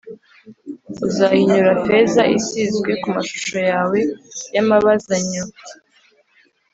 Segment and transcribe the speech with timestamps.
[1.05, 3.99] Uzahinyura feza isizwe ku mashusho yawe
[4.53, 5.43] y’amabazanyo,